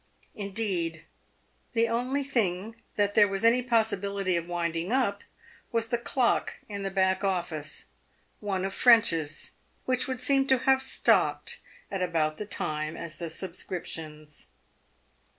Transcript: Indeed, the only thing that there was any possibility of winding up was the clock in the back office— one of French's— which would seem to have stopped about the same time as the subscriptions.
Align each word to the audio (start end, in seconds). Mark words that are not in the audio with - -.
Indeed, 0.33 1.05
the 1.73 1.87
only 1.87 2.23
thing 2.23 2.77
that 2.95 3.13
there 3.13 3.27
was 3.27 3.45
any 3.45 3.61
possibility 3.61 4.35
of 4.35 4.47
winding 4.47 4.91
up 4.91 5.23
was 5.71 5.89
the 5.89 5.99
clock 5.99 6.57
in 6.67 6.81
the 6.81 6.89
back 6.89 7.23
office— 7.23 7.85
one 8.39 8.65
of 8.65 8.73
French's— 8.73 9.51
which 9.85 10.07
would 10.07 10.19
seem 10.19 10.47
to 10.47 10.57
have 10.57 10.81
stopped 10.81 11.59
about 11.91 12.39
the 12.39 12.45
same 12.45 12.49
time 12.49 12.97
as 12.97 13.19
the 13.19 13.29
subscriptions. 13.29 14.47